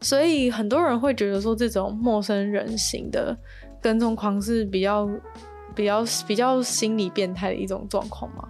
[0.00, 3.36] 所以很多人会觉得说这种陌生人型的
[3.80, 5.08] 跟踪狂是比较
[5.74, 8.48] 比较比较心理变态的一种状况嘛。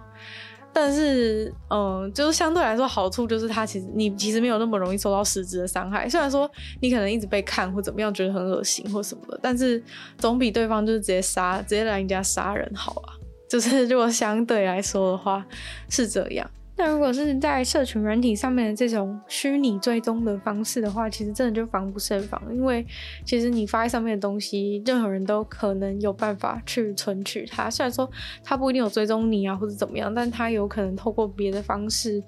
[0.73, 6.07] 但是，嗯，就是相对来说，好处就是它其实你其实没有那么容易受到实质的伤害。
[6.07, 6.49] 虽然说
[6.81, 9.83] 你可能一直被看或怎么样，觉得很恶心或什么的，但是
[10.17, 13.13] 总比对方就是直接杀、直接来人家杀人好啊。
[13.49, 15.45] 就是如果相对来说的话，
[15.89, 16.49] 是这样。
[16.77, 22.85] 那如果是在社群软体上面的这种虚拟追踪的方式的话，其实真的就防不胜防，因为
[23.25, 27.69] 其实你发在上面的东西，任何人都可能有办法去存取它。
[27.69, 28.09] 虽然说
[28.43, 32.23] 他不一定有追踪你啊，或者怎么样，但他有可能透过别的方式，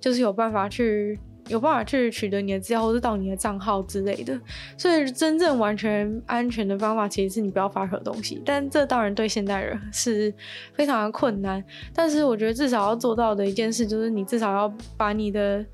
[0.00, 1.18] 就是有办法去。
[1.48, 4.38] 有办法去取得你的资料，或是到你的账号之类的，
[4.76, 8.40] 所以真正完全安全的方法，其实是你不要发任何东西。
[8.44, 10.32] 但这当然对现代人是
[10.74, 11.62] 非常的困难。
[11.92, 15.64] 但是我觉得至少要做到的一件事，就是你至少要把你的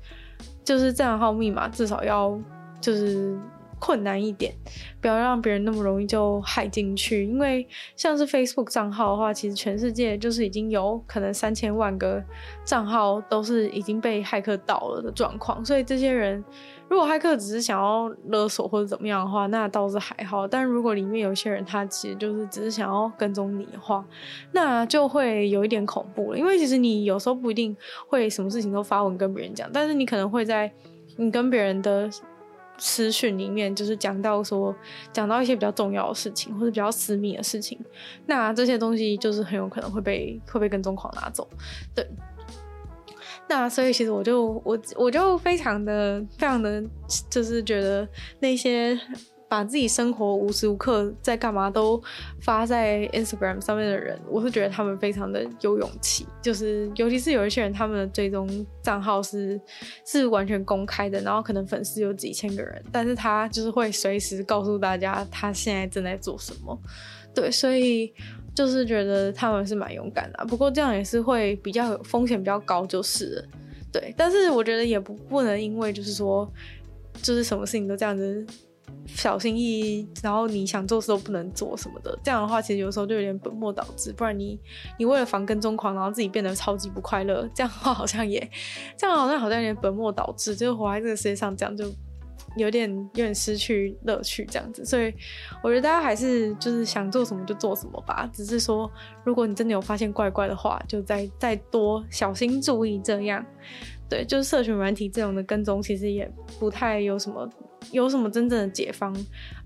[0.63, 2.39] 就是账号密码至少要
[2.81, 3.37] 就是。
[3.79, 4.53] 困难一点，
[5.01, 7.25] 不要让别人那么容易就害进去。
[7.25, 12.23] 因为像是 Facebook 账号的话，其实全世界就是已经有可能三千万个
[12.63, 15.63] 账号都是已经被骇客盗了的状况。
[15.63, 16.43] 所以这些人，
[16.87, 20.47] 如果骇客只是想要勒索或者怎么样的话，那倒是还好。
[20.47, 24.03] 但如果里面有些人他其实就是只是想要跟踪你的话，
[24.51, 26.37] 那就会有一点恐怖了。
[26.37, 27.75] 因为其实你有时候不一定
[28.07, 30.71] 会什么事情都发文跟别人讲，但是你可能会在
[31.17, 32.09] 你跟别人的。
[32.77, 34.75] 私讯里面就是讲到说，
[35.13, 37.79] 讲到一些比较重要的事情或者比较私密的事情，
[38.25, 41.47] 那这些东西就是很有可能会被会被跟踪狂拿走，
[41.93, 42.07] 对。
[43.47, 46.83] 那所以其实我就我我就非常的非常的
[47.29, 48.07] 就是觉得
[48.39, 48.99] 那些。
[49.55, 52.01] 把自己生活无时无刻在干嘛都
[52.41, 56.27] 发在 Instagram 上面的人，我是觉得他们非常的有勇气。
[56.41, 58.45] 就是尤其是有一些人，他们的追踪
[58.83, 59.57] 账号是
[60.05, 66.77] 是完全公开的，然后可能粉丝有几千个人，但是他就是会随时告诉大家他现在正在做什么。
[67.33, 68.13] 对，所以
[68.53, 73.41] 就是觉得他们是蛮勇敢的，不过这样也是会比较有风险比较高，就是，
[73.89, 74.13] 对。
[74.17, 76.45] 但是我觉得也不不能因为就是说，
[77.21, 78.45] 就是什么事情都这样子
[79.07, 84.11] 小心翼翼，然后你想做事都不能做什么的，这样的话其实有时候就有点本末倒置。
[84.13, 84.59] 不然你
[84.97, 88.39] 你为了防跟踪狂，然后自己变得超级不快乐，这样的话好像也
[88.97, 91.91] 这样好像好像有点本末倒置，就是活在这个世界上这样就。
[92.57, 95.13] 有点有点失去乐趣这样子，所以
[95.61, 98.29] 我觉得大家还是就是想做什么就做什么吧。
[98.31, 98.89] 只是说，
[99.25, 103.45] 如果你真的有发现怪怪的话，就再再多小心注意这样。
[104.09, 107.49] 对，就是社群软体这种的跟踪，其实也不太有什么
[107.91, 109.15] 有什么真正的解方。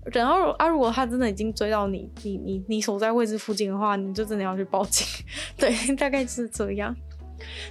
[0.06, 5.06] 然后啊，如果他真的已经追到你你你你所在位置附近的话，你就真的要去报警。
[5.58, 6.94] 对，大概是这样。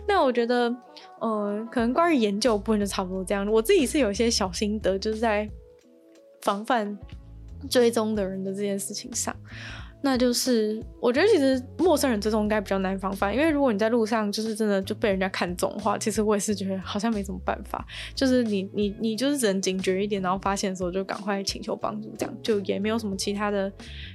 [0.08, 0.76] 那我觉得，
[1.20, 3.48] 呃，可能关于研究部分就差不多这样。
[3.52, 5.50] 我自己是有一些小心得，就是在
[6.42, 6.98] 防范
[7.70, 9.36] 追踪的人的这件事情上。
[10.02, 17.86] 那就是我觉得其实陌生人追踪应该比较难防范，因为如果你在路上就是真的就被人家看中的话，其实我也是觉得好像没什么办法。
[18.16, 23.70] 就是你你你就是只能警觉一点，然后发现的时候就赶快请求帮助，这样就也没有什么其他的，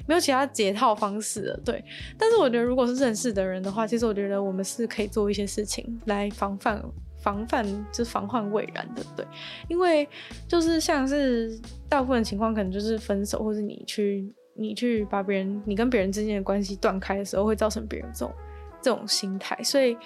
[0.07, 1.61] 没有其他解套方式了。
[1.62, 1.85] 对，
[2.18, 6.83] 但是我觉得如果是认识的人的话，其实我觉得我们是可以做一些事情来防范
[7.18, 9.05] 防范，就是防患未然的。
[9.14, 9.27] 对，
[9.68, 10.09] 因为
[10.49, 14.35] 就是像是大部分情况，可能就是分手，或是你去。
[14.56, 18.32] 你去把别人，你跟别人之间的关系断开的时候，会造成别人这种
[18.80, 19.60] 这种心态。
[19.62, 19.96] 所以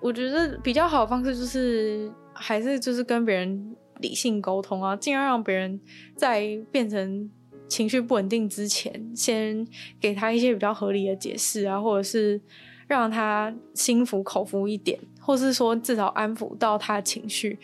[0.00, 5.80] 我觉得比较好的方式就是，还是就是跟别人理性沟通啊，尽量让别人
[6.16, 7.30] 在变成
[7.68, 9.66] 情绪不稳定之前，先
[10.00, 12.40] 给他一些比较合理的解释啊，或者是
[12.86, 17.58] 让他心服口服一点，或是说至少安抚到他的情绪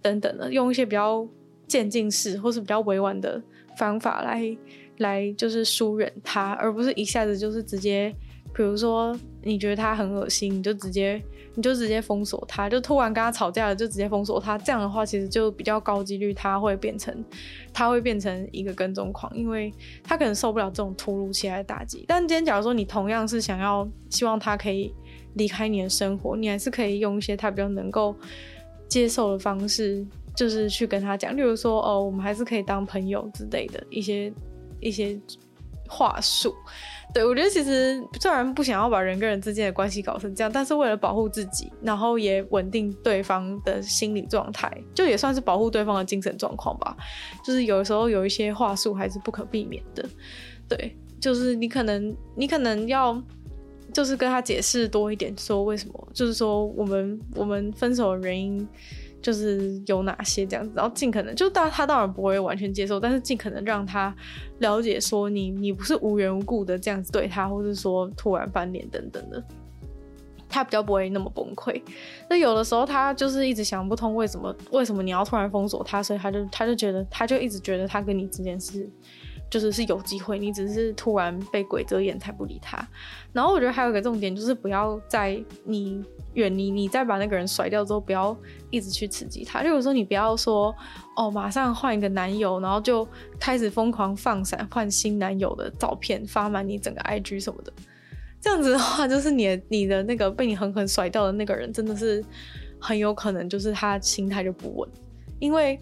[0.00, 1.26] 等等的，用一些比较
[1.66, 3.42] 渐进式或是比较委婉的
[3.76, 4.56] 方法来。
[4.98, 8.14] 来就是疏远他，而不是一下子就是直接，
[8.54, 11.20] 比如说你觉得他很恶心，你就直接
[11.54, 14.56] 你就直接封锁他，就突然跟他吵架了，就直接封锁他。
[14.56, 17.24] 这样的话，其实就比较高几率他会变成
[17.72, 19.72] 他会变成一个跟踪狂，因为
[20.04, 22.04] 他可能受不了这种突如其来的打击。
[22.06, 24.94] 但今天假如说你同样是想要希望他可以
[25.34, 28.14] 离开你的生活，你还是可以用一些他比较能够
[28.88, 34.32] 接受的方式，就是去跟他讲，例如说哦，我们还是可以当朋友之类的一些。
[34.82, 35.18] 一些
[35.88, 36.54] 话术，
[37.12, 46.96] 对，我觉得其实虽然不想要把人跟人之间的关系搞成这样，但是为了保护自己，然后也稳定对方的心理状态，就也算是保护对方的精神状况吧。
[47.44, 50.08] 就是有时候有一些话术还是不可避免的，
[50.68, 53.22] 对，就是你可能你可能要
[53.92, 58.66] 就是跟他解释多一点，说为什么，就是说我们我们分手的原因。
[59.22, 64.14] 就是有哪些这样子，然后尽可能就大他当然不会完全接受，但是尽可能让他
[64.58, 69.42] 了解说你你不是无缘无故的这样子对他，或是说突然翻脸等等的，
[70.48, 71.80] 他比较不会那么崩溃。
[72.28, 78.90] 那有的时候他就是一直想不通为什么为什么你要突然封锁他，所以他就他就觉得他就一直觉得他跟你之间是。
[79.52, 82.88] 就是是有机会，你只是突然被鬼遮眼才不理他。
[83.34, 88.34] 然后我觉得还有一个重点就是，不要在你远离你再把那个人甩掉之后，不要
[88.70, 89.62] 一直去刺激他。
[89.62, 90.74] 就是说，你不要说
[91.18, 93.06] 哦，马上换一个男友，然后就
[93.38, 97.70] 开始疯狂放闪换新男友的照片发满你整个 IG 什么的。
[98.40, 102.24] 这样子的话，就是你的你的那个被你狠狠甩掉的那个人，真的是
[102.80, 104.88] 很有可能就是他心态就不稳，
[105.38, 105.78] 因为。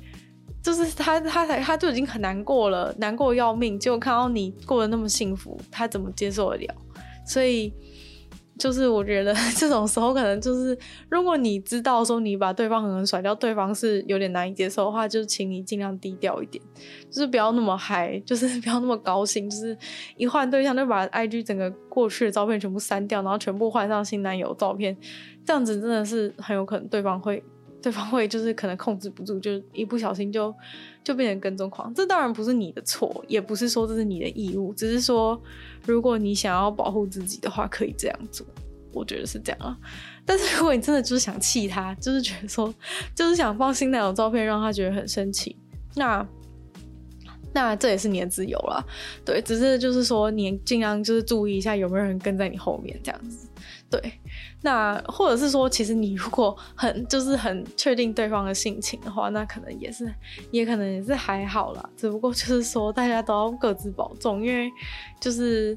[0.63, 3.79] 就是他，他才他就已经很难过了，难过要命。
[3.79, 6.75] 结果看到你过得那么幸福，他怎么接受得了？
[7.27, 7.73] 所以，
[8.59, 10.77] 就是我觉得这种时候，可能就是
[11.09, 16.63] 如果你知道说你把对方狠狠甩掉，对方是有点难以接受的话，就请你尽量低调一点，
[17.11, 19.77] 就是不要那么嗨，就是不要那么高兴，就是
[20.19, 24.95] 一换对象就把 IG 整个过去的照片全部删掉，然后全部换上新男友照片，
[25.47, 27.43] 这样子真的是很有可能对方会。
[27.83, 30.55] 对方会就是可能控制不住，就一不小心就
[31.03, 31.93] 就变成跟踪狂。
[31.95, 35.41] 这当然不是你的错，也不是说这是你的义务，只是说
[35.87, 38.47] 如果你想要保护自己的话，可以这样做。
[38.93, 39.79] 我觉得是这样啊。
[40.27, 42.75] 但是如果你真的就是想气他，就是觉得说
[43.15, 45.57] 就是想放新男友照片让他觉得很生气，
[45.95, 46.27] 那
[47.53, 48.85] 那这也是你的自由啦。
[49.25, 53.49] 对，只是就是说你尽量就是注意一下有没有人跟在你后面这样子。
[53.91, 54.01] 对，
[54.63, 60.09] 那或者是说，其实你如果很就是很确定对方的性情的话，那可能也是，
[60.53, 61.91] 也可能也是还好啦。
[61.97, 64.71] 只不过就是说，大家都要各自保重，因为
[65.19, 65.77] 就是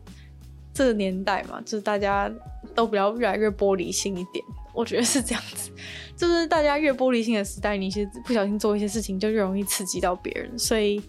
[0.72, 2.32] 这个年代嘛，就是大家
[2.76, 4.46] 都比较越来越玻璃心一点。
[4.76, 5.72] 我觉得是这样子，
[6.16, 10.58] 就是大家越玻璃心的时代，你其实不小心做一些事情，就越容易刺激到别人。
[10.58, 11.02] 所以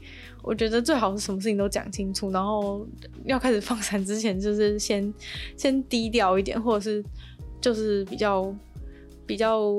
[0.44, 2.86] 我觉得最好是什么事情都讲清楚，然后
[3.24, 5.12] 要开始放闪之前，就是先
[5.56, 7.02] 先低调一点，或者是
[7.62, 8.54] 就是比较
[9.26, 9.72] 比较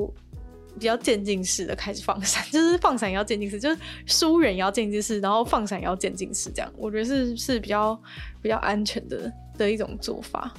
[0.73, 7.97] 比较渐进式的开始放闪，就是放闪也要渐进式，就是疏远也要渐进式，然后放闪也要渐进式，这样我觉得是是比较
[8.41, 10.51] 比较安全的的一种做法。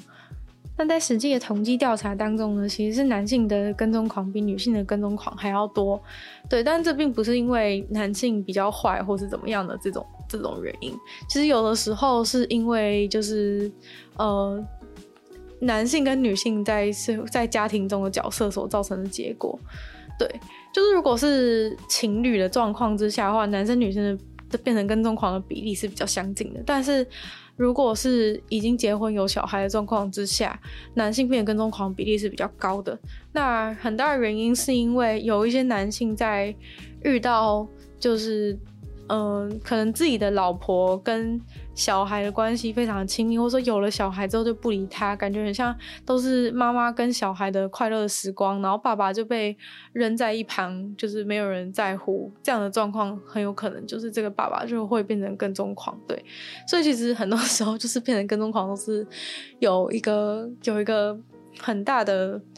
[0.76, 6.00] 但在实际的统计调查当中呢，其实是男性的跟踪狂比女性的跟踪狂还要多，
[6.50, 10.92] 对，但这并不是因为男性比较坏或是怎么样的这种这种原因，
[11.28, 13.72] 其实有的时候是因为就是
[14.18, 14.62] 呃
[15.60, 19.58] 男性跟女性在是在家庭中的角色所造成的结果，
[20.18, 20.28] 对，
[20.74, 27.06] 就是如果是情侣的状况之下的话，男生女生的这变成跟踪狂的比例是比较相近的，但是。
[27.58, 30.60] 如果是已经结婚有小孩的状况之下，
[30.92, 32.98] 男性变成跟踪狂比例是比较高的。
[33.32, 36.54] 那很大的原因是因为有一些男性在
[37.02, 37.66] 遇到
[37.98, 38.54] 就是。
[39.08, 41.40] 嗯，可能自己的老婆跟
[41.74, 49.56] 小孩的关系非常亲密，或者说有了小孩之后就不理他，感觉很像都是妈妈跟小孩的快乐时光，然后爸爸就被
[49.92, 52.32] 扔在一旁，就是没有人在乎。
[52.42, 56.24] 这样的状况很有可能就是这个爸爸就会变成跟踪狂，对。
[56.66, 59.06] 所以其实很多时候就是变成跟踪狂都是
[59.60, 61.18] 有一个有一个
[61.60, 62.40] 很大的。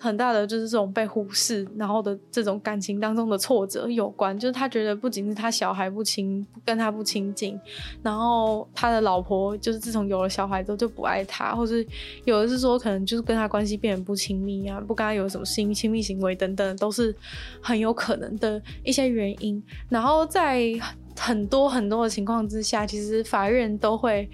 [0.00, 7.60] 很大的就是这种被忽视，然后的这种感情当中的挫折有关，就是他觉得不仅是他小孩不亲，跟他不亲近，
[8.02, 11.86] 然后他的老婆就是自从有了小孩之后就不爱他，或是
[12.24, 17.14] 有的是说可能就是跟他关系变得不亲密啊，不跟他有什么亲亲密行为等等，都是
[17.60, 19.62] 很有可能的一些原因。
[19.90, 20.72] 然后在
[21.18, 24.26] 很多很多的情况之下，其实法院都会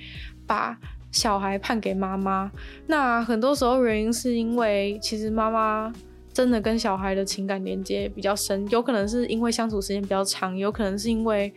[0.47, 0.79] 把。
[1.17, 2.51] 小孩判给妈妈，
[2.87, 5.91] 那很多时候原因是因为其实妈妈
[6.33, 11.51] 真的跟小孩的情感连接比较深，有可能是因为相处时间比较长，有可能是因为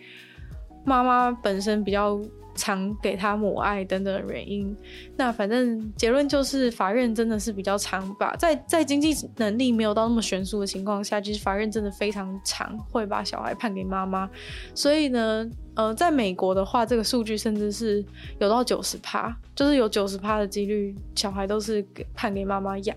[0.86, 2.20] 妈妈本身比较。
[2.60, 4.76] 常给他母爱等等原因，
[5.16, 14.30] 那反正结论就是法院真的是比较常把在在经济能力没有到那么悬殊的情况下，其实法院真的非常常会把小孩判给妈妈。
[14.76, 18.04] 所以呢，呃，在美国的话，这个数据甚至是
[18.40, 22.96] 有到九十趴，就是有九十趴的几率小孩都是给判给妈妈养。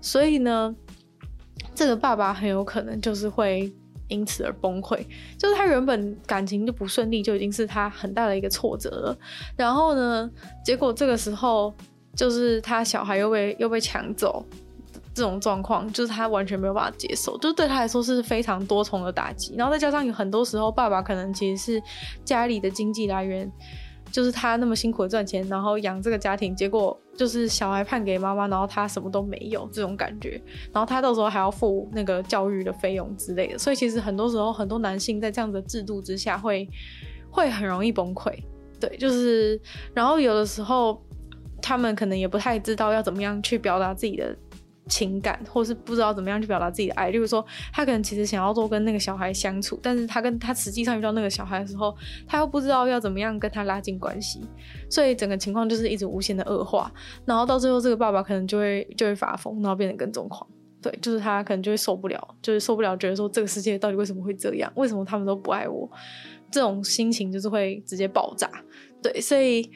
[0.00, 0.74] 所以呢，
[1.74, 3.72] 这个爸爸很有可能就是会。
[4.10, 4.98] 因此而崩溃，
[5.38, 9.18] 就是他原本感情就不顺利，就已经是他很大的一个挫折了。
[9.56, 10.30] 然后呢，
[10.62, 11.72] 结果这个时候
[12.14, 14.44] 就是他小孩又被又被抢走，
[15.14, 19.54] 这种状况就是他完全没有办法接受，就对他来说是非常多重的打击。
[19.56, 21.82] 然后再加上有很多时候，爸爸可能其实是
[22.24, 23.50] 家里的经济来源。
[24.12, 30.40] 就是他那么辛苦的赚钱，然后养这个家庭，结果就是小孩判给妈妈，然后他什么都没有这种感觉，
[30.72, 36.68] 然后他到时候还要付那个教育的费用之类的，所以其实很多时候很多男性在这样的制度之下会
[37.30, 38.32] 会很容易崩溃，
[38.80, 39.60] 对，就是
[39.94, 41.02] 然后有的时候
[41.62, 44.36] 他们可能也不太知道要怎么样去表达自己的。
[44.90, 54.40] 情感，或是不知道怎么样去表达自己的爱，例如说，他可能其实想要多跟那个小孩相处，但是他跟他实际上遇到那个小孩的时候，他又不知道要怎么样跟他拉近关系，
[54.90, 56.92] 所以整个情况就是一直无限的恶化，
[57.24, 60.44] 然后到最后这个爸爸可能就会就会发疯，然后变成跟踪狂，
[60.82, 65.88] 对，就是他可能就会受不了，就是受不了，觉得说这个世界到底为什么会这样，为什么他们都不爱我，
[66.50, 68.50] 这种心情就是会直接爆炸，
[69.00, 69.70] 对，所以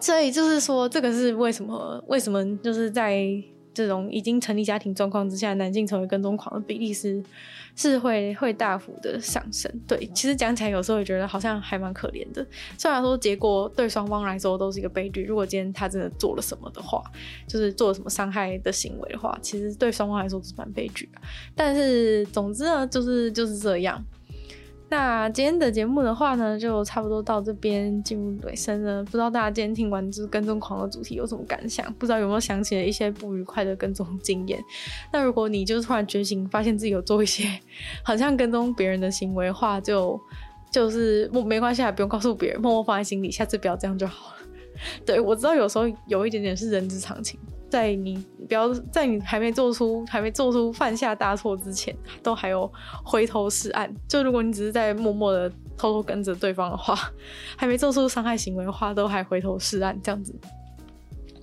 [0.00, 3.28] 所以就是说这个是为什么，为什么就是在。
[3.78, 7.22] 这种已经成立家庭状况之下，男性成为跟踪狂的比例是
[7.76, 9.72] 是会会大幅的上升。
[9.86, 12.44] 对，其实讲起来有时候也觉得好像还蛮可怜的。
[12.76, 17.00] 虽然说结果对双方来说都是一个悲剧，如果今天他真的做了什么的话，
[17.46, 21.20] 就是做了什么伤害的行为的话，其实对双方来说是蛮悲剧的。
[21.54, 24.04] 但是总之呢，就是就是这样。
[24.90, 29.04] 那今天的节目的话呢，就差不多到这边进入尾声了。
[29.04, 31.92] 不知道大家今天听完就是跟踪狂的主题有什么感想？
[31.94, 34.58] 不知道有没有想起了一些不愉快的跟踪经验？
[35.12, 37.46] 那如果你就是突然觉醒，发现自己有做一些
[38.02, 40.18] 好像跟踪别人的行为的话，就
[40.70, 44.36] 就是没没关系，还不用告诉别人，默默放在心里，下次不要这样就好了。
[45.04, 47.38] 对，我知道有时候有一点点是人之常情。
[47.68, 52.70] 在你不要在你还没做出还没做出犯下大错之前，都还有
[53.04, 53.94] 回头是岸。
[54.08, 56.96] 就如果你只是在默默的偷偷跟着对方的话，
[57.56, 60.34] 还没做出伤害行为的话，都还回头是岸这样子。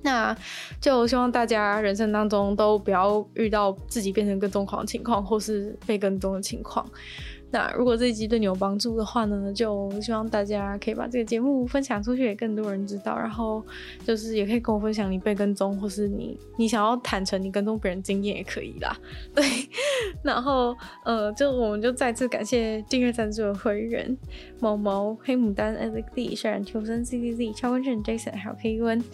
[0.04, 0.38] 那
[0.80, 6.88] 就希望大家人生当中都不要遇到自己变成跟踪狂的情况，或是被跟踪的情况。
[7.56, 13.18] 那如果这一集对你有帮助的话呢，就希望大家可以把这个节目分享出去，给更多人知道。
[13.18, 13.66] 然后
[14.06, 18.94] 就是也可以跟我分享你被跟踪，或是你你想要坦诚你跟踪别人经验也可以啦。
[19.34, 19.46] 对，
[20.22, 20.76] 然后
[21.06, 24.18] 呃，就我们就再次感谢订阅赞助的会员
[24.60, 29.02] 毛毛、黑牡丹、Alex D、虽然求生 C C Z、超温顺 Jason 还有 K 温。
[29.02, 29.06] 大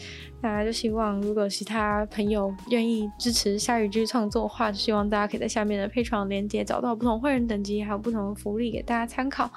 [0.49, 9.51] 家就希望，如果其他朋友愿意支持夏雨句创作的话，就希望大家可以在下面的配床链接找到不同会员等级，还有不同的福利给大家参考。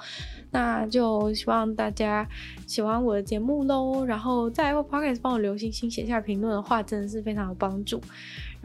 [0.51, 2.27] 那就希望大家
[2.67, 7.99] 喜欢我的节目喽，然后在 Apple Podcast 帮我留星星、写下评论的话，真的是非常有帮助。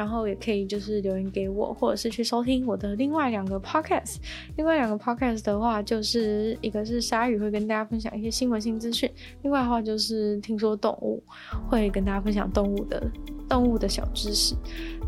[0.00, 4.16] 然后也可以就是留言给我，或者是去收听我的另外两个 podcast。
[4.56, 9.10] 另外两个 podcast 的话，就是一个是鲨鱼会跟大家分享一些新闻新资讯，
[9.42, 11.22] 另外的话就是听说动物
[11.68, 13.12] 会跟大家分享动物的
[13.46, 14.54] 动物的小知识。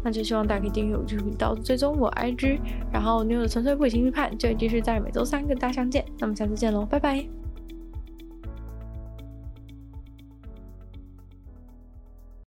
[0.04, 2.58] 那就希望大家可以订阅我这个频道，追踪我 IG，
[2.92, 6.04] 然后妞的纯粹不理性批判就会继续在每周三跟大家相见。
[6.18, 7.41] 那么下次见喽，拜拜。